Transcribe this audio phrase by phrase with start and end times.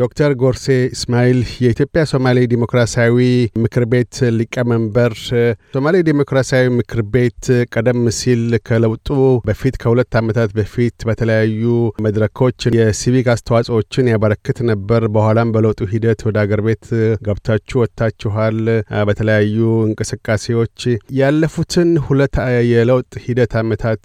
[0.00, 3.16] ዶክተር ጎርሴ እስማኤል የኢትዮጵያ ሶማሌ ዲሞክራሲያዊ
[3.62, 5.12] ምክር ቤት ሊቀመንበር።
[5.74, 7.42] ሶማሌ ዲሞክራሲያዊ ምክር ቤት
[7.74, 9.08] ቀደም ሲል ከለውጡ
[9.48, 11.62] በፊት ከሁለት ዓመታት በፊት በተለያዩ
[12.06, 16.86] መድረኮች የሲቪክ አስተዋጽኦችን ያበረክት ነበር። በኋላም በለውጡ ሂደት ወደ አገር ቤት
[17.26, 18.58] ገብታችሁ ወጥታችኋል።
[19.10, 19.58] በተለያዩ
[19.88, 20.78] እንቅስቃሴዎች
[21.20, 22.36] ያለፉትን ሁለት
[22.72, 24.04] የለውጥ ሂደት ዓመታት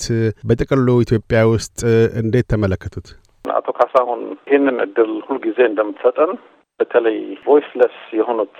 [0.50, 1.80] በጥቅሉ ኢትዮጵያ ውስጥ
[2.22, 3.08] እንዴት ተመለከቱት?
[3.55, 6.32] አቶ ካሳሁን ይህንን እድል ሁልጊዜ እንደምትሰጠን
[6.80, 8.55] በተለይ ቮይስለስ የሆኑት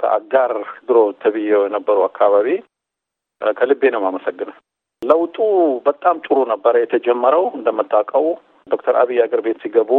[0.00, 0.52] ከአጋር
[0.88, 2.48] ድሮ ተብዬው የነበሩ አካባቢ
[3.56, 4.56] ከልቤ ነው የማመሰግነው።
[5.02, 5.36] ለውጡ
[5.86, 8.26] በጣም ጥሩ ነበረ የተጀመረው። እንደምታውቀው
[8.66, 9.90] ዶክተር አብይ አገር ቤት ሲገቡ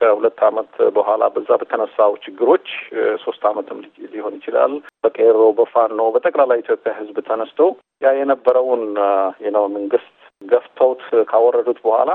[0.00, 2.68] ከሁለት ዓመት በኋላ በዛ በተነሳው ችግሮች
[3.24, 3.80] ሶስት ዓመትም
[4.12, 4.72] ሊሆን ይችላል
[5.04, 7.58] በቄሮ በፋኖ በጠቅላላ ኢትዮጵያ ሕዝብ ተነስቶ
[8.02, 8.84] ያ የነበረውን
[9.44, 12.10] የነው መንግስት ገፍተውት ካወረዱት በኋላ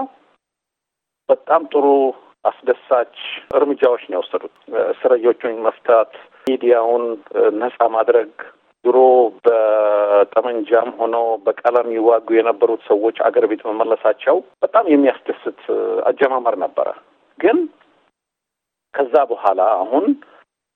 [1.30, 1.86] በጣም ጥሩ
[2.46, 3.16] አስደሳች
[3.58, 4.56] እርምጃዎች ነው የወሰዱት።
[4.92, 6.12] እስረኞቹን መፍታት፣
[6.48, 7.06] ሚዲያውን
[7.62, 8.34] ነጻ ማድረግ፣
[8.86, 8.98] ድሮ
[9.46, 15.62] በጠመንጃም ሆነው በቀለም ይዋጉ የነበሩት ሰዎች አገር ቤት መመለሳቸው በጣም የሚያስደስት
[16.06, 16.90] አጀማመር ነበረ።
[17.40, 17.58] ግን
[18.94, 20.06] ከዛ በኋላ አሁን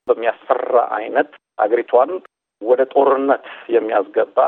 [0.08, 2.10] በሚያስፈራ አይነት አገሪቷን
[2.62, 4.38] ወደ ጦርነት የሚያስገባ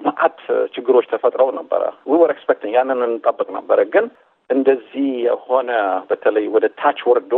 [0.00, 0.38] መዓት
[0.74, 4.06] ችግሮች ተፈጥረው ነበረ። we were expecting ያንን እንጠብቅ ነበረ ግን
[4.50, 5.70] እንደዚህ የሆነ
[6.10, 7.34] በተለይ ወደ ታች ወርዶ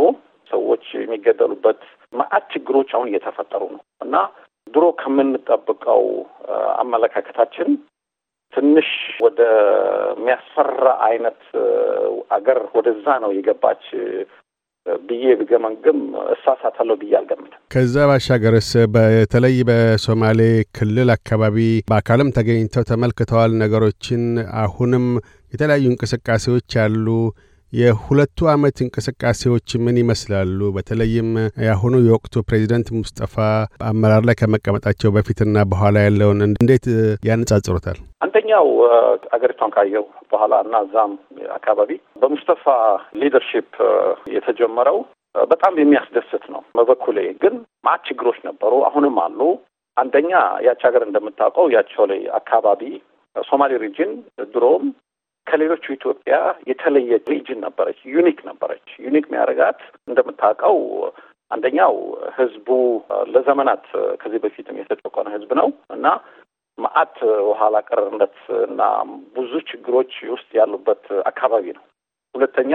[0.51, 1.81] ሰዎች የሚገደሉበት
[2.13, 4.15] መዓት ችግሮች አሁን እየተፈጠሩ ነው እና
[4.67, 6.03] ድሮ ከምንጠብቀው
[6.81, 7.69] አመለካከታችን
[8.53, 8.89] ትንሽ
[9.25, 9.41] ወደ
[10.13, 11.41] የሚያስፈራ አይነት
[12.29, 13.85] አገር ወደዛ ነው የገባች
[15.03, 15.99] ብዬ ብገመግም
[16.33, 20.39] እሳሳታለሁ ብዬ አልገምትም። ከዛ ባሻገርስ በተለይ በሶማሌ
[20.77, 21.57] ክልል አካባቢ
[21.89, 24.23] በአካልም ተገኝተው ተመልክተዋል ነገሮችን።
[24.61, 25.05] አሁንም
[25.53, 27.07] የተለያዩ እንቅስቃሴዎች አሉ።
[27.73, 30.59] የሁለቱ ዓመት እንቅስቃሴዎች ምን ይመስላሉ?
[30.75, 31.29] በተለይም
[31.63, 33.35] የአሁኑ የወቅቱ ፕሬዚደንት ሙስጠፋ
[33.89, 36.85] አመራር ላይ ከመቀመጣቸው በፊትና በኋላ ያለውን እንዴት
[37.29, 37.97] ያነጻጽሩታል?
[38.25, 38.67] አንደኛው
[39.35, 41.13] አገሪቷን ካየው በኋላ እና እዛም
[41.57, 42.65] አካባቢ በሙስጠፋ
[43.21, 43.71] leadership
[44.35, 44.99] የተጀመረው
[45.45, 47.55] በጣም የሚያስደስት ነው። በበኩሌ ግን
[47.85, 49.39] መዓት ችግሮች ነበሩ፣ አሁንም አሉ።
[49.97, 50.31] አንደኛ
[50.65, 52.83] ያች ሀገር እንደምታውቀው ያቸው ላይ አካባቢ
[53.35, 54.11] ሶማሌ region
[54.53, 54.83] ድሮም
[55.51, 56.35] ከሌሎቹ ኢትዮጵያ
[56.69, 60.77] የተለየ region ነበረች፣ unique ነበረች። unique የሚያደርጋት እንደምታውቀው
[61.51, 61.95] አንደኛው
[62.37, 62.67] ህዝቡ
[63.33, 63.85] ለዘመናት
[64.21, 66.05] ከዚህ በፊትም የተጨቆነ ህዝብ ነው እና
[66.77, 67.17] መዓት
[67.59, 68.81] ኋላ ቀርነት እና
[69.35, 71.83] ብዙ ችግሮች ውስጥ ያሉበት አካባቢ ነው።
[72.35, 72.73] ሁለተኛ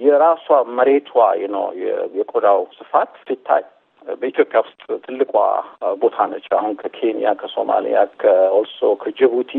[0.00, 0.46] የራሷ
[0.78, 1.10] መሬቷ
[1.54, 1.64] ነው
[2.16, 3.64] የቆዳው ስፋት ሲታይ
[4.16, 5.34] በኢትዮጵያ ውስጥ ትልቋ
[6.00, 9.52] ቦታ ነች። አሁን ከኬንያ፣ ከሶማሊያ፣ ከኦልሶ ከጅቡቲ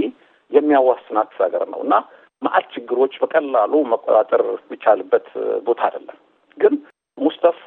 [0.54, 1.96] የሚያዋስናት ሀገር ነው እና
[2.42, 5.28] መዓት ችግሮች በቀላሉ መቆጣጠር የሚቻልበት
[5.66, 6.18] ቦታ አይደለም።
[6.58, 6.74] ግን
[7.18, 7.64] ሙስጠፋ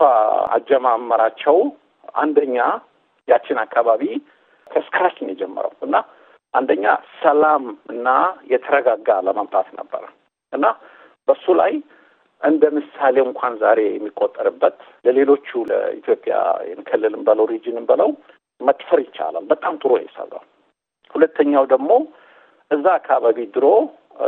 [0.57, 1.57] አጀማመራቸው
[2.15, 2.57] አንደኛ
[3.29, 4.03] ያችን አካባቢ
[4.67, 5.97] ከስክራች ነው የጀመረው እና
[6.55, 6.85] አንደኛ
[7.23, 8.09] ሰላም እና
[8.53, 10.05] የተረጋጋ ለማምጣት ነበረ
[10.53, 10.67] እና
[11.29, 11.73] በሱ ላይ
[12.43, 16.35] እንደ ምሳሌ እንኳን ዛሬ የሚቆጠርበት ለሌሎቹ ለኢትዮጵያ
[16.89, 18.11] ክልልም በለው ሪጅንም በለው
[18.61, 20.45] መጥፈር ይቻላል። በጣም ጥሩ የሰራው።
[21.15, 21.91] ሁለተኛው ደግሞ
[22.71, 23.67] እዛ አካባቢ ድሮ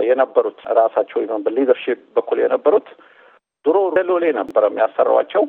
[0.08, 2.88] የነበሩት ራሳቸው በ leadership በኩል የነበሩት
[3.64, 3.76] ድሮ
[4.10, 5.44] ሎሌ ነበረ የሚያሰሯቸው።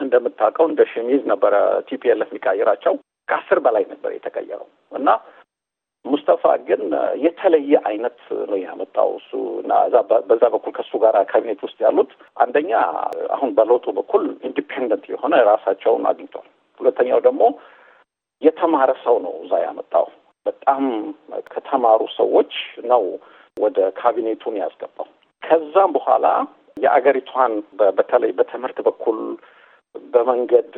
[0.00, 1.54] እንደምታውቀው እንደ ሸሚዝ ነበረ
[1.88, 2.94] TPLF የሚቀያይራቸው።
[3.28, 5.08] ከአስር በላይ ነበር የተቀየረው እና
[6.04, 6.82] ሙስጠፋ ግን
[7.24, 8.18] የተለየ አይነት
[8.50, 9.72] ነው ያመጣው እሱ እና
[10.28, 12.70] በዛ በኩል ከእሱ ጋር ካቢኔት ውስጥ ያሉት አንደኛ
[13.30, 16.46] አሁን በለውጡ በኩል independent የሆነ ራሳቸውን አግኝቷል።
[16.80, 17.42] ሁለተኛው ደግሞ
[18.42, 20.06] የተማረ ሰው ነው እዛ ያመጣው።
[20.46, 20.84] በጣም
[21.50, 22.52] ከተማሩ ሰዎች
[22.84, 23.02] ነው
[23.56, 25.08] ወደ ካቢኔቱን ያስገባው።
[25.42, 26.26] ከዛም በኋላ
[26.76, 27.52] የአገሪቷን
[27.98, 29.18] በተለይ በትምህርት በኩል
[29.94, 30.72] በመንገድ፣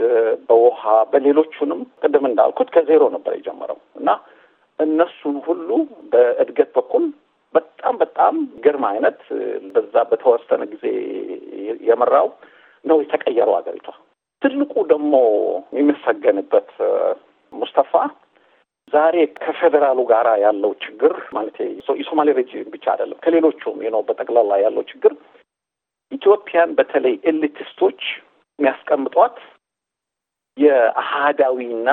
[0.49, 0.83] በውሃ፣
[1.13, 4.11] በሌሎቹንም ቅድም እንዳልኩት ከዜሮ ነበር የጀመረው እና
[4.79, 5.69] እነሱን ሁሉ
[6.13, 7.05] በእድገት በኩል
[7.55, 8.35] በጣም በጣም
[8.65, 9.21] ግርማ አይነት
[9.75, 10.85] በዛ በተወሰነ ጊዜ
[11.89, 12.29] የመራው
[12.85, 13.89] ነው የተቀየረው አገሪቷ።
[14.43, 15.15] ትልቁ ደግሞ
[15.73, 16.71] የሚመሰገንበት
[17.53, 17.93] ሙስጠፋ
[18.93, 21.57] ዛሬ ከፌዴራሉ ጋር ያለው ችግር ማለት
[21.99, 25.13] የሶማሌ region ብቻ አይደለም፣ ከሌሎቹም ነው በጠቅላላ ያለው ችግር
[26.13, 28.01] ኢትዮጵያን በተለይ elitist ኦች
[28.59, 29.37] የሚያስቀምጧት
[30.59, 31.91] የአህዳዊና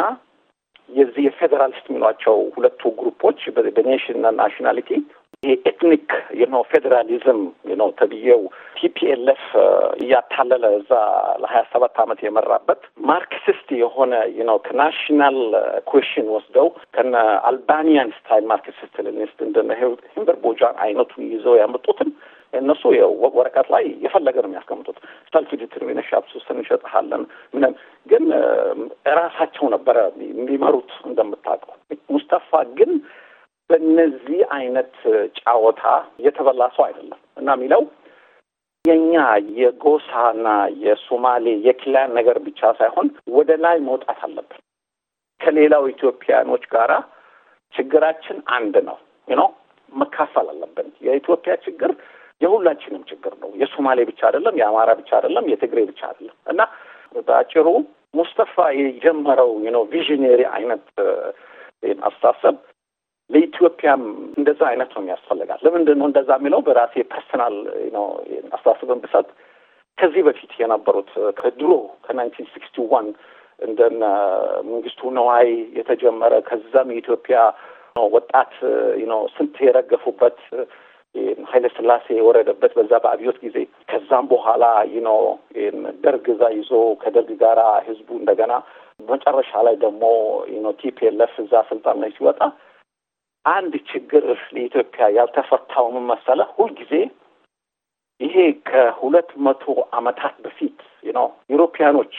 [0.90, 3.42] የዚህ የፌዴራሊስት የሚሏቸው ሁለቱ group ኦች
[3.76, 4.90] በ nation ና nationality
[5.44, 6.08] ይሄ ethnic
[6.40, 7.38] የነው ፌዴራሊዝም
[7.80, 8.42] ነው ተብዬው
[8.80, 9.44] TPLF
[10.00, 10.92] እያታለለ እዛ
[11.42, 15.38] ለሀያ ሰባት ዓመት የመራበት Marxist የሆነ ነው ከ national
[15.90, 17.16] question ወስደው ከነ
[17.50, 19.72] Albanian style Marxist Leninist እንደነ
[20.10, 22.12] ኤንቨር ሆጃን አይነቱን ይዘው ያመጡትን
[22.54, 22.84] እነሱ
[23.36, 24.98] ወረቀት ላይ የፈለገ ነው የሚያስቀምጡት።
[25.34, 27.74] self determination ውስጥ እንሸጥሃለን ምንም፣
[28.08, 28.26] ግን
[29.12, 29.98] እራሳቸው ነበረ
[30.32, 31.76] የሚመሩት እንደምታውቀው።
[32.10, 32.50] ሙስተፋ
[32.80, 32.92] ግን
[33.70, 34.94] በእነዚህ አይነት
[35.40, 35.84] ጫወታ
[36.26, 37.82] የተበላ ሰው አይደለም እና የሚለው
[38.86, 39.14] የኛ
[39.60, 40.48] የጎሳና
[40.84, 44.62] የሶማሌ የክላን ነገር ብቻ ሳይሆን ወደ ላይ መውጣት አለብን።
[45.42, 46.94] ከሌላው ኢትዮጵያኖች ጋራ
[47.74, 48.98] ችግራችን አንድ ነው
[49.34, 49.50] ነው
[49.92, 51.92] መካፈል አለብን። የኢትዮጵያ ችግር
[52.42, 56.62] የሁላችንም ችግር ነው። የሶማሌ ብቻ አይደለም፣ የአማራ ብቻ አይደለም፣ የትግሬ ብቻ አይደለም እና
[57.28, 57.68] በአጭሩ
[58.14, 59.52] ሙስጠፋ የጀመረው
[59.92, 60.86] visionary አይነት
[62.04, 62.56] አስተሳሰብ
[63.30, 64.04] ለኢትዮጵያም
[64.40, 67.56] እንደዛ አይነት ነው የሚያስፈልጋል። ለምንድን ነው እንደዛ የሚለው በራሴ personal
[67.96, 68.06] ነው
[68.56, 69.28] አስተሳሰብን ብሰጥ
[69.98, 71.10] ከዚህ በፊት የነበሩት
[71.40, 71.72] ከድሮ
[72.06, 73.08] ከ nineteen sixty one
[73.60, 74.04] እንደነ
[74.70, 75.48] መንግስቱ ነዋይ
[75.80, 77.40] የተጀመረ ከዛም የኢትዮጵያ
[78.14, 78.54] ወጣት
[79.10, 80.38] ነው ስንት የረገፉበት
[81.50, 83.58] ኃይለ ሥላሴ የወረደበት በዛ በአብዮት ጊዜ
[83.90, 84.66] ከዛም በኋላ
[85.08, 85.20] ነው
[86.04, 86.72] ደርግ እዛ ይዞ
[87.02, 88.54] ከደርግ ጋራ ህዝቡ እንደገና
[89.08, 90.04] መጨረሻ ላይ ደግሞ
[90.64, 92.42] ነው TPLF እዛ ስልጣን ላይ ሲወጣ
[93.46, 96.50] አንድ ችግር ለኢትዮጵያ ያልተፈታው ምን መሰለህ?
[96.58, 96.94] ሁልጊዜ
[98.22, 98.36] ይሄ
[98.70, 99.64] ከሁለት መቶ
[99.94, 100.80] ዓመታት በፊት
[101.14, 102.16] ነው European ኦች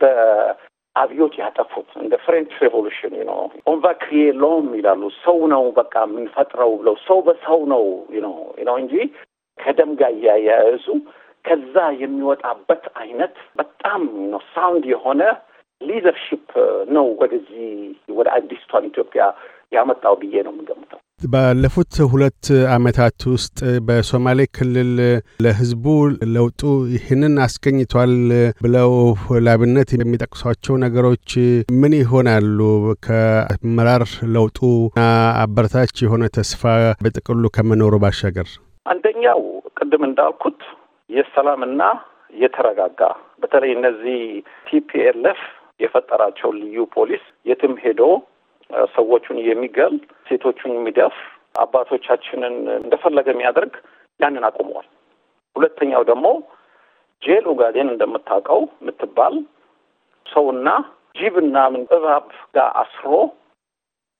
[0.00, 3.38] በአብዮት ያጠፉት እንደ French Revolution ነው
[3.72, 7.84] on va créer l'homme ይላሉ። ሰው ነው በቃ የምንፈጥረው ብለው ሰው በሰው ነው
[8.68, 8.94] ነው እንጂ
[9.58, 10.86] ከደም ጋር እያያያዙ
[11.44, 14.02] ከዛ የሚወጣበት አይነት በጣም
[14.32, 15.22] ነው sound የሆነ
[15.80, 16.50] leadership
[16.96, 17.66] ነው ወደዚህ
[18.18, 19.22] ወደ አዲስቷን ኢትዮጵያ
[19.74, 22.44] ያመጣው ብዬ ነው የምገምተው። ባለፉት ሁለት
[22.74, 24.90] ዓመታት ውስጥ በሶማሌ ክልል
[25.44, 25.84] ለሕዝቡ
[26.34, 26.62] ለውጡ
[26.94, 28.12] ይህንን አስገኝቷል
[28.64, 28.92] ብለው
[29.46, 31.28] ለአብነት የሚጠቅሷቸው ነገሮች
[31.80, 32.58] ምን ይሆናሉ?
[33.06, 34.04] ከአመራር
[34.34, 35.00] ለውጡና
[35.42, 36.62] አበረታች የሆነ ተስፋ
[37.04, 38.50] በጥቅሉ ከመኖሩ ባሻገር
[38.86, 39.40] አንደኛው
[39.78, 40.60] ቅድም እንዳልኩት
[41.10, 41.82] የሰላምና
[42.34, 43.00] የተረጋጋ
[43.42, 44.20] በተለይ እነዚህ
[44.68, 45.40] TPLF
[45.80, 48.02] የፈጠራቸው ልዩ ፖሊስ የትም ሄዶ
[48.94, 49.94] ሰዎቹን የሚገል
[50.28, 51.16] ሴቶቹን የሚደፍር
[51.58, 53.74] አባቶቻችንን እንደፈለገ የሚያደርግ
[54.20, 54.86] ያንን አቁመዋል።
[55.56, 56.26] ሁለተኛው ደግሞ
[57.22, 59.34] ጄል ኡጋዴን እንደምታውቀው የምትባል
[60.26, 60.68] ሰውና
[61.16, 62.24] ጅብና ምን እባብ
[62.54, 63.10] ጋር አስሮ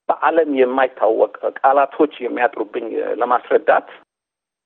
[0.08, 2.86] በዓለም የማይታወቅ ቃላቶች የሚያጥሩብኝ
[3.20, 3.88] ለማስረዳት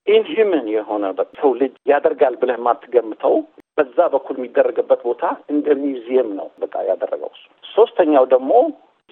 [0.06, 1.04] inhuman የሆነ
[1.40, 3.34] ሰው ልጅ ያደርጋል ብለህ የማትገምተው
[3.78, 7.30] በዛ በኩል የሚደረግበት ቦታ እንደ ሚውዚየም ነው በቃ ያደረገው
[7.64, 8.52] ሶስተኛው ደግሞ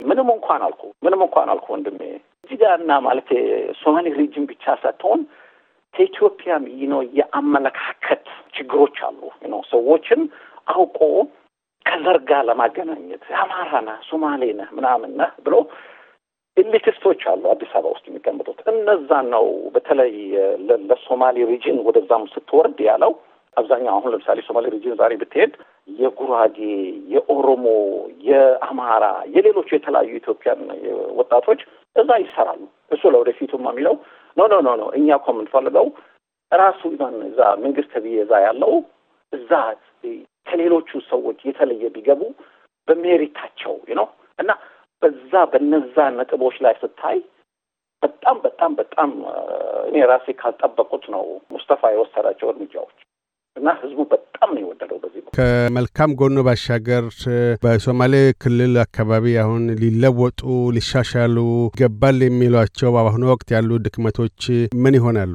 [0.01, 2.01] ምንም እንኳን አልኩ ምንም እንኳን አልኩ ወንድሜ።
[2.45, 3.29] እዚህ ጋር እና ማለት
[3.81, 5.21] ሶማሌ region ብቻ ሳትሆን
[5.95, 8.25] ከኢትዮጵያም ነው የአመለካከት
[8.57, 9.21] ችግሮች አሉ።
[9.53, 10.21] ነው ሰዎችን
[10.73, 11.01] አውቆ
[11.87, 15.55] ከዘር ጋር ለማገናኘት አማራ ነህ ሶማሌ ነህ ምናምን ነህ ብሎ
[16.57, 19.45] elitist ኦች አሉ አዲስ አበባ ውስጥ የሚቀመጡት እነዛን ነው
[19.75, 20.13] በተለይ
[20.91, 23.13] ለሶማሌ region ወደዛም ስትወርድ ያለው።
[23.57, 25.53] አብዛኛው አሁን ለምሳሌ ሶማሌ region ዛሬ ብትሄድ
[25.89, 26.57] የጉራጌ፣
[27.15, 27.65] የኦሮሞ፣
[28.29, 29.05] የአማራ፣
[29.35, 30.63] የሌሎቹ የተለያዩ Ethiopian
[31.19, 31.61] ወጣቶች
[31.97, 33.95] እዛ ይሰራሉ። እሱ ለወደፊቱም የሚለው
[34.37, 35.87] No no no no እኛ እኮ የምንፈልገው
[36.53, 36.81] ራሱ
[37.29, 38.75] እዛ መንግስት ብዬ እዛ ያለው
[39.33, 39.53] እዛ
[40.47, 42.23] ከሌሎቹ ሰዎች የተለየ ቢገቡ
[42.89, 44.51] በ merit አቸው ነው እና
[45.03, 47.19] በዛ በነዛ ነጥቦች ላይ ስታይ
[48.03, 49.11] በጣም በጣም በጣም
[49.89, 52.97] እኔ ራሴ ካልጠበቁት ነው ሙስተፋ የወሰዳቸው እርምጃዎች
[53.57, 57.05] እና ህዝቡ በጣም ነው የወደደው። በዚህ ከመልካም ጎኑ ባሻገር
[57.63, 60.41] በሶማሌ ክልል አካባቢ አሁን ሊለወጡ
[60.77, 61.37] ሊሻሻሉ
[61.71, 64.41] ይገባል የሚሏቸው በአሁኑ ወቅት ያሉ ድክመቶች
[64.83, 65.35] ምን ይሆናሉ?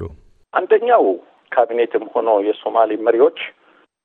[0.53, 1.05] አንደኛው
[1.51, 3.39] ካቢኔትም ሆኖ የሶማሌ መሪዎች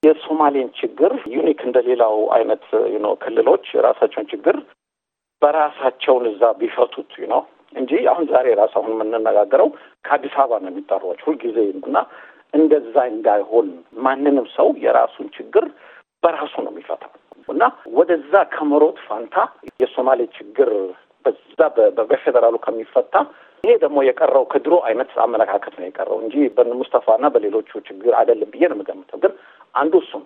[0.03, 2.65] የሶማሌን ችግር unique እንደሌላው አይነት
[3.05, 4.57] ነው ክልሎች የራሳቸውን ችግር
[5.43, 7.43] በራሳቸውን እዛ ቢፈቱት ነው
[7.75, 9.69] እንጂ አሁን ዛሬ ራሱ አሁን የምንነጋገረው
[10.05, 11.97] ከአዲስ አበባ ነው የሚጠሯቸው ሁልጊዜ እና
[12.53, 13.67] እንደዛ እንዳይሆን
[14.05, 15.65] ማንንም ሰው የራሱን ችግር
[16.23, 17.13] በራሱ ነው የሚፈታው
[17.49, 17.65] እና
[17.99, 19.37] ወደዛ ከመሮጥ ፋንታ
[19.83, 20.71] የሶማሌ ችግር
[21.25, 21.61] በዛ
[22.01, 23.15] በፌዴራሉ ከሚፈታ
[23.65, 28.77] ይሄ ደግሞ የቀረው ከድሮ አይነት አመለካከት ነው የቀረው እንጂ በሙስተፋና በሌሎቹ ችግር አይደለም ብዬ ነው
[28.77, 29.33] የምገምተው። ግን
[29.75, 30.23] አንዱ ነው።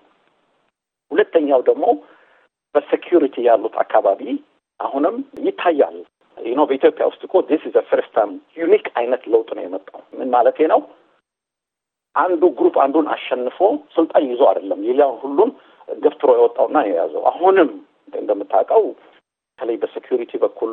[1.11, 1.85] ሁለተኛው ደግሞ
[2.75, 4.23] በ security ያሉት አካባቢ
[4.81, 5.97] አሁንም ይታያል።
[6.53, 10.59] ነው በኢትዮጵያ ውስጥ እኮ this is first time unique አይነት ለውጥ ነው የመጣው። ምን ማለቴ
[10.73, 10.81] ነው?
[12.21, 13.59] አንዱ group አንዱን አሸንፎ
[13.95, 15.50] ስልጣን ይዞ አይደለም ሌላውን ሁሉን
[15.89, 17.71] ገፍትሮ የወጣውና የያዘው። አሁንም
[18.15, 18.83] እንደምታውቀው
[19.59, 20.73] በተለይ በሴኪሪቲ በኩል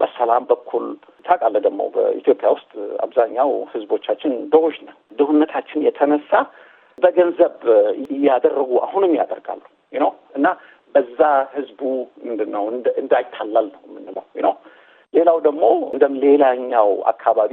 [0.00, 0.84] በሰላም በኩል
[1.26, 2.72] ታውቃለህ፣ ደግሞ በኢትዮጵያ ውስጥ
[3.04, 6.32] አብዛኛው ህዝቦቻችን ድሆች ነው። ድህነታችን የተነሳ
[6.98, 7.56] በገንዘብ
[8.12, 9.62] እያደረጉ አሁንም ያደርጋሉ
[9.96, 10.46] ነው እና
[10.94, 11.20] በዛ
[11.54, 11.80] ህዝቡ
[12.26, 12.64] ምንድን ነው
[13.02, 14.54] እንዳይታላል ነው የምንለው ነው።
[15.14, 15.64] ሌላው ደግሞ
[15.94, 17.52] እንደ ሌላኛው አካባቢ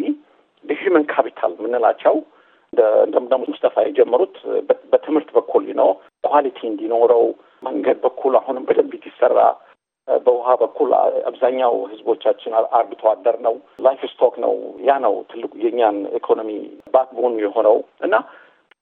[0.66, 2.16] በ human capital የምንላቸው
[3.06, 4.36] እንደ ሙስጠፋ የጀመሩት
[4.92, 5.90] በትምህርት በኩል ነው።
[6.28, 7.26] quality እንዲኖረው
[7.64, 9.40] መንገድ በኩል አሁንም በደንብ እንዲሰራ
[10.08, 10.90] በውሃ በኩል
[11.30, 13.54] አብዛኛው ህዝቦቻችን አርብቶ አደር ነው፣
[13.86, 14.54] livestock ነው።
[14.88, 16.50] ያ ነው ትልቁ የእኛን ኢኮኖሚ
[16.94, 18.16] backbone የሆነው እና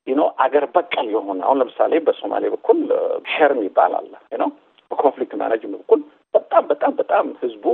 [0.08, 2.80] ነው አገር በቀል የሆነ አሁን ለምሳሌ በሶማሌ በኩል
[3.34, 4.08] ሸርም ይባላል
[4.42, 4.50] ነው
[4.92, 6.02] በ conflict management በኩል
[6.34, 7.66] በጣም በጣም በጣም ህዝቡ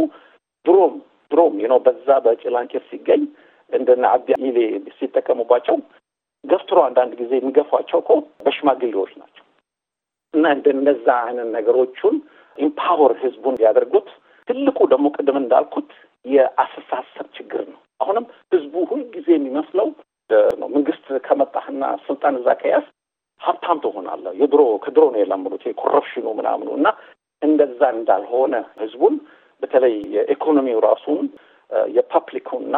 [0.65, 0.95] ድሮም
[1.31, 3.23] ድሮም ነው በዛ በጭላንጭር ሲገኝ
[3.71, 4.57] እንደነ አብዲ ኢሌ
[4.97, 5.77] ሲጠቀሙባቸው
[6.43, 8.11] ገፍትሮ አንዳንድ ጊዜ የሚገፏቸው እኮ
[8.45, 9.43] በሽማግሌዎች ናቸው
[10.33, 12.15] እና እንደነዛ አይነት ነገሮቹን
[12.57, 14.07] empower ህዝቡን ያደርጉት።
[14.47, 15.89] ትልቁ ደግሞ ቅድም እንዳልኩት
[16.25, 19.87] የአስተሳሰብ ችግር ነው። አሁንም ህዝቡ ሁልጊዜ የሚመስለው
[20.59, 22.85] ነው መንግስት ከመጣህና ስልጣን እዛ ከያዝ
[23.41, 26.87] ሀብታም ትሆናለህ። የድሮ ከድሮ ነው የለመዱት የ corruption ኡ ምናምኑ እና
[27.41, 29.15] እንደዛ እንዳልሆነ ህዝቡን
[29.63, 31.25] በተለይ የኢኮኖሚው ራሱን
[31.95, 32.75] የ public ኡና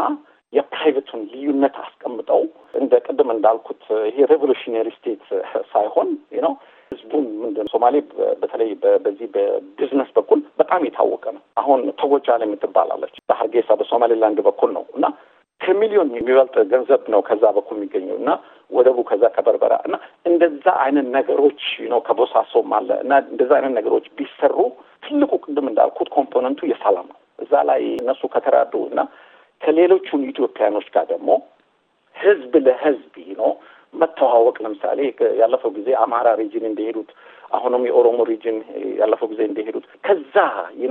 [0.54, 2.42] የ private ኡን ልዩነት አስቀምጠው
[2.80, 5.24] እንደ ቅድም እንዳልኩት ይሄ revolutionary state
[5.74, 6.10] ሳይሆን
[6.46, 6.54] ነው
[6.92, 7.96] ህዝቡን ምንድን ሶማሌ
[8.42, 8.70] በተለይ
[9.04, 15.06] በዚህ በቢዝነስ በኩል በጣም የታወቀ ነው። አሁን ቶግ ወጃሌ የምትባላለች በሀርጌሳ በሶማሌላንድ በኩል ነው እና
[15.62, 18.32] ከሚሊዮን የሚበልጥ ገንዘብ ነው ከዛ በኩል የሚገኘው እና
[18.72, 24.58] ወደቡ ከዛ ከበርበራ እና እንደዛ አይነት ነገሮች ነው ከቦሳሶም አለ እና እንደዛ አይነት ነገሮች ቢሰሩ
[25.04, 29.02] ትልቁ ቅድም እንዳልኩት component ኡ የሰላም ነው። እዛ ላይ እነሱ ከተራዱ እና
[29.62, 31.30] ከሌሎቹን ኢትዮጵያኖች ጋር ደግሞ
[32.16, 33.52] ህዝብ ለህዝብ ነው
[33.94, 35.00] መተዋወቅ ለምሳሌ
[35.42, 37.10] ያለፈው ጊዜ አማራ region እንደሄዱት
[37.58, 38.58] አሁንም የኦሮሞ region
[39.00, 40.36] ያለፈው ጊዜ እንደሄዱት ከዛ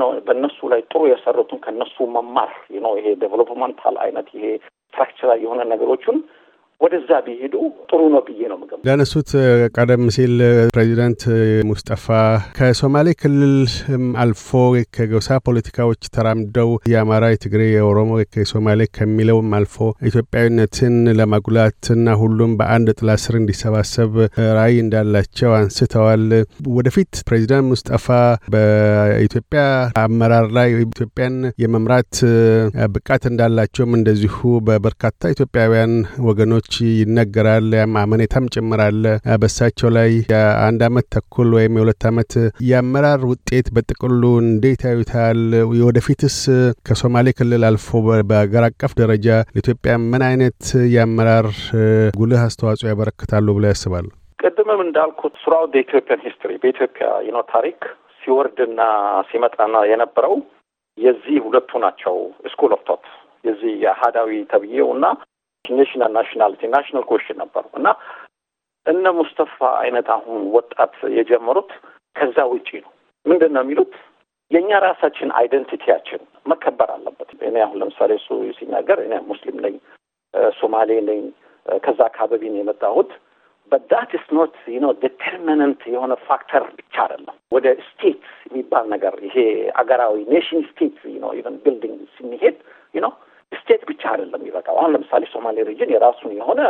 [0.01, 2.53] ነው በእነሱ ላይ ጥሩ የሰሩትን ከነሱ መማር
[2.87, 6.17] ነው ይሄ developmental አይነት ይሄ structural የሆነ ነገሮችን
[6.81, 7.55] ወደዛ ቢሄዱ
[7.91, 9.31] ጥሩ ነው ብዬ ነው ምገብ ላነሱት
[9.77, 10.35] ቀደም ሲል
[10.75, 11.23] ፕሬዚዳንት
[11.71, 12.05] ሙስጠፋ
[12.59, 13.55] ከሶማሌ ክልል
[14.23, 14.51] አልፎ
[14.97, 19.77] ከጎሳ ፖለቲካዎች ተራምደው የአማራ፣ የትግሬ፣ የኦሮሞ፣ የሶማሌ ከሚለውም አልፎ
[20.11, 24.13] ኢትዮጵያዊነትን ለማጉላትና ሁሉም በአንድ ጥላ ስር እንዲሰባሰብ
[24.59, 26.25] ራዕይ እንዳላቸው አንስተዋል።
[26.77, 28.07] ወደፊት ፕሬዚዳንት ሙስጠፋ
[28.55, 29.65] በኢትዮጵያ
[30.05, 32.15] አመራር ላይ ኢትዮጵያን የመምራት
[32.95, 35.05] ብቃት እንዳላቸውም እንደዚሁ በበርካታ
[35.35, 35.95] ኢትዮጵያውያን
[36.29, 39.01] ወገኖች ይነገራል። ያም አመኔታም ጭምራል
[39.43, 42.33] በሳቸው ላይ የአንድ አመት ተኩል ወይም የሁለት አመት
[42.69, 45.41] የአመራር ውጤት በጥቅሉ እንዴት ያዩታል?
[45.83, 46.39] ወደፊትስ
[46.89, 47.89] ከሶማሌ ክልል አልፎ
[48.31, 50.63] በአገር አቀፍ ደረጃ ለኢትዮጵያ ምን አይነት
[50.95, 51.49] የአመራር
[52.19, 54.07] ጉልህ አስተዋጽኦ ያበረክታሉ ብለው ያስባሉ?
[54.39, 57.81] ቅድምም እንዳልኩት ስራው Ethiopian history በኢትዮጵያ ነው ታሪክ
[58.23, 58.81] ሲወርድና
[59.29, 60.35] ሲመጣና የነበረው
[60.99, 62.15] የዚህ ሁለቱ ናቸው።
[62.53, 63.05] School of thought
[63.45, 65.07] የዚህ የአህዳዊ ተብዬው እና
[65.65, 67.89] national nationality national question ነበሩ እና
[68.87, 71.71] እነ ሙስተፋ አይነት አሁን ወጣት የጀመሩት
[72.17, 72.93] ከዛ ውጪ ነው።
[73.27, 73.93] ምንድን ነው የሚሉት?
[74.51, 79.75] የእኛ ራሳችን identity ያችን መከበር አለበት። እኔ አሁን ለምሳሌ እሱ ሲናገር እኔ ሙስሊም ነኝ፣
[80.61, 81.23] ሶማሌ ነኝ፣
[81.67, 83.11] ከዛ አካባቢ ነው የመጣሁት
[83.73, 89.37] But that's not ነው determinant የሆነ factor ብቻ አይደለም። ወደ state የሚባል ነገር ይሄ
[89.81, 92.57] አገራዊ nation state ነው even building ስንሄድ
[92.95, 93.13] ነው
[93.53, 96.61] state ብቻ አይደለም ይበቃው። አሁን ለምሳሌ ሶማሌ region የራሱን የሆነ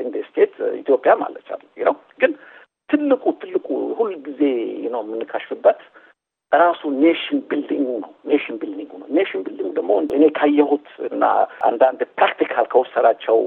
[0.00, 1.48] እንደ state ኢትዮጵያም አለች
[1.88, 2.32] ነው። ግን
[2.90, 3.66] ትልቁ ትልቁ
[3.98, 4.40] ሁልጊዜ
[4.92, 5.80] ነው የምንከሽፍበት
[6.52, 11.24] ራሱ nation building ኡ ነው። nation building ኡ ነው። nation building ደግሞ እኔ ካየሁት እና
[11.62, 13.38] አንዳንድ practical ከወሰዳቸው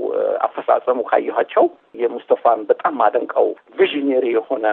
[0.48, 1.65] አፈጻጸሙ ካየኋቸው
[2.01, 3.48] የሙስተፋን በጣም ማደንቀው
[3.79, 4.65] visionary የሆነ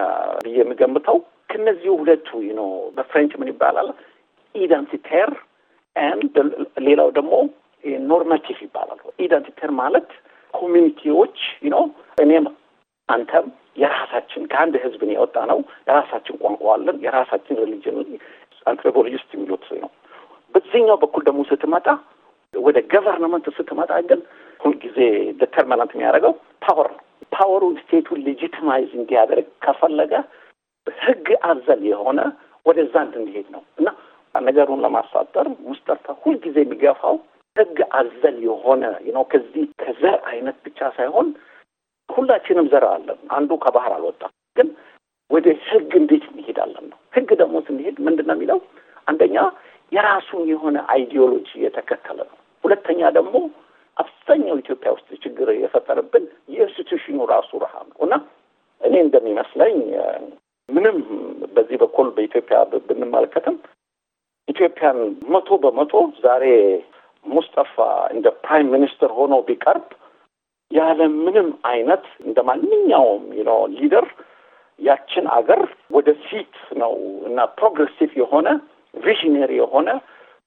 [0.45, 1.19] ብዬ የምገምተው
[1.49, 3.89] ከነዚህ ሁለቱ ነው። በ French ምን ይባላል
[4.55, 5.31] identitaire
[5.95, 6.35] and
[6.87, 7.33] ሌላው ደግሞ
[8.07, 10.09] normative ይባላል። identitaire ማለት
[10.53, 11.37] community ዎች
[11.71, 11.83] ነው
[12.23, 12.45] እኔም
[13.09, 13.45] አንተም
[13.81, 17.97] የራሳችን ከአንድ ህዝብ ነው የወጣ ነው። የራሳችን ቋንቋ አለን። የራሳችን religion
[18.65, 19.91] anthropologist የሚሉት ነው።
[20.55, 21.87] በዚህኛው በኩል ደግሞ ስትመጣ
[22.53, 24.19] ወደ government ስትመጣ ግን
[24.59, 24.97] ሁልጊዜ
[25.39, 26.33] determinant የሚያደርገው
[26.65, 27.01] power ነው።
[27.35, 30.13] power ኡ state ኡን legitimize እንዲያደርግ ከፈለገ
[30.87, 32.19] ህግ አዘል የሆነ
[32.65, 33.87] ወደዛ እንድንሄድ ነው እና
[34.35, 37.15] ነገሩን ለማሳጠር ሙስጠፋ ሁልጊዜ የሚገፋው
[37.55, 41.27] ህግ አዘል የሆነ ነው። ከዚህ ከዘር አይነት ብቻ ሳይሆን
[42.09, 44.69] ሁላችንም ዘር አለን። አንዱ ከባህር አልወጣም። ግን
[45.31, 48.59] ወደ ህግ እንዴት እንሄዳለን ነው። ህግ ደግሞ ስንሄድ ምንድን ነው የሚለው?
[49.07, 49.35] አንደኛ
[49.91, 53.35] የራሱን የሆነ ideology የተከተለ ነው። ሁለተኛ ደግሞ
[53.97, 58.13] አብዛኛው ኢትዮጵያ ውስጥ ችግር የፈጠረብን የ institution ኑ ራሱ ረሃብ ነው እና
[58.81, 59.75] እኔ እንደሚመስለኝ
[60.69, 60.97] ምንም
[61.55, 62.57] በዚህ በኩል በኢትዮጵያ
[62.87, 63.55] ብንመለከትም
[65.33, 66.45] መቶ በመቶ ዛሬ
[67.25, 67.75] ሙስጠፋ
[68.13, 69.87] እንደ prime minister ሆኖ ቢቀርብ
[70.71, 74.05] ያለ ምንም አይነት እንደ ማንኛውም ነው leader
[74.79, 75.61] ያችን አገር
[75.95, 76.93] ወደ ፊት ነው
[77.27, 78.47] እና progressive የሆነ
[78.93, 79.89] visionary የሆነ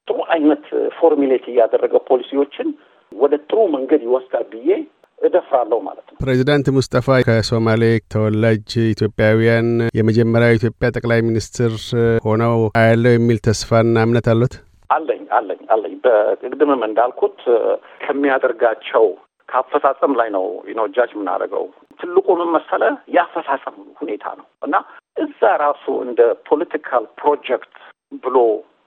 [0.08, 0.64] ጥሩ አይነት
[0.98, 2.68] formulate እያደረገ ፖሊሲዎችን
[3.12, 4.70] ወደ ጥሩ መንገድ ይወስዳል ብዬ
[5.18, 7.82] እደፍራለሁ ማለት ነው። ፕሬዚዳንት ሙስጠፋ ከሶማሌ
[8.14, 9.68] ተወላጅ ኢትዮጵያውያን
[9.98, 11.72] የመጀመሪያው ኢትዮጵያ ጠቅላይ ሚኒስትር
[12.26, 14.54] ሆነው አያለው የሚል ተስፋና እምነት አሉት?
[14.90, 17.38] አለኝ አለኝ አለኝ። በቅድምም እንዳልኩት
[18.04, 19.06] ከሚያደርጋቸው
[19.48, 20.44] ከአፈጻጸም ላይ ነው
[20.78, 21.64] ነው ጃጅ የምናደርገው።
[22.00, 24.76] ትልቁንም መሰለ የአፈጻጸም ሁኔታ ነው እና
[25.16, 27.74] እዛ ራሱ እንደ political project
[28.24, 28.36] ብሎ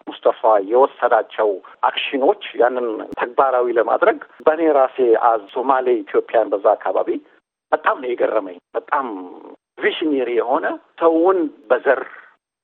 [0.08, 1.50] ሙስጠፋ የወሰዳቸው
[1.90, 2.88] action ኖች ያንን
[3.20, 4.98] ተግባራዊ ለማድረግ በእኔ ራሴ
[5.30, 7.10] as ሶማሌ ኢትዮጵያን በዛ አካባቢ
[7.72, 9.08] በጣም ነው የገረመኝ። በጣም
[9.82, 10.66] visionary የሆነ
[11.02, 12.02] ሰውን በዘር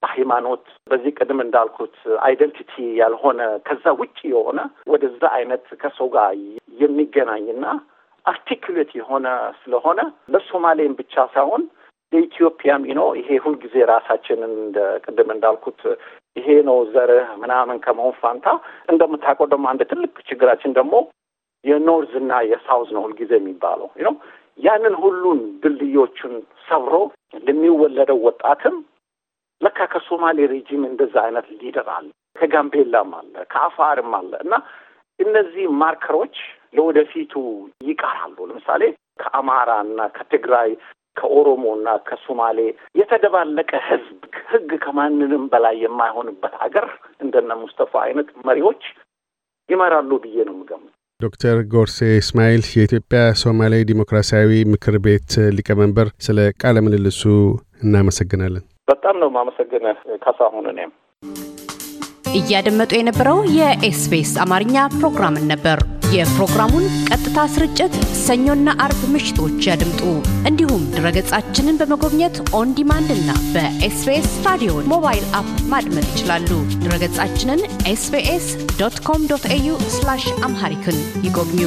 [0.03, 1.95] በሃይማኖት በዚህ ቅድም እንዳልኩት
[2.25, 4.59] identity ያልሆነ ከዛ ውጭ የሆነ
[4.93, 6.31] ወደዛ አይነት ከሰው ጋር
[6.81, 7.65] የሚገናኝና
[8.25, 9.27] articulate የሆነ
[9.61, 10.01] ስለሆነ
[10.33, 11.63] ለሶማሌም ብቻ ሳይሆን
[12.13, 15.81] ለኢትዮጵያም ነው። ይሄ ሁልጊዜ ራሳችንን እንደ ቅድም እንዳልኩት
[16.35, 18.47] ይሄ ነው ዘርህ ምናምን ከመሆን ፋንታ
[18.91, 20.95] እንደምታውቀው ደግሞ አንድ ትልቅ ችግራችን ደግሞ
[21.65, 24.15] የ North እና የ South ነው ሁልጊዜ የሚባለው ነው።
[24.59, 26.33] ያንን ሁሉን ድልድዮቹን
[26.67, 26.95] ሰብሮ
[27.43, 28.75] ለሚወለደው ወጣትም
[29.61, 34.53] ለካ ከሶማሌ ሬጂም እንደዛ አይነት ሊደር አለ፣ ከጋምቤላም አለ፣ ከአፋርም አለ እና
[35.19, 36.35] እነዚህ ማርከሮች
[36.73, 37.33] ለወደፊቱ
[37.87, 38.83] ይቀራሉ። ለምሳሌ
[39.19, 40.69] ከአማራ እና ከትግራይ
[41.17, 42.59] ከኦሮሞ እና ከሶማሌ
[42.95, 46.87] የተደባለቀ ህዝብ ህግ ከማንንም በላይ የማይሆንበት ሀገር
[47.21, 48.83] እንደነ ሙስተፋ አይነት መሪዎች
[49.69, 56.77] ይመራሉ ብዬ ነው የምገምት። ዶክተር ጎርሴ እስማኤል የኢትዮጵያ ሶማሌ ዲሞክራሲያዊ ምክር ቤት ሊቀመንበር፣ ስለ ቃለ
[56.85, 57.21] ምልልሱ
[57.85, 60.91] እናመሰግናለን። በጣም ነው የማመሰግንህ ካሳሁን። እኔም
[62.33, 65.79] እያደመጡ የነበረው የኤስቢኤስ አማርኛ ፕሮግራምን ነበር።
[66.13, 67.93] የፕሮግራሙን ቀጥታ ስርጭት
[68.23, 70.01] ሰኞና አርብ ምሽቶች ያድምጡ።
[70.49, 76.49] እንዲሁም ድረገጻችንን በመጎብኘት on demand እና በኤስቢኤስ ራዲዮ mobile app ማድመጥ ይችላሉ።
[76.83, 78.47] ድረገጻችንን ኤስቢኤስ
[78.79, 79.73] dot com dot au
[80.43, 81.61] Amharic ን ይጎብኙ።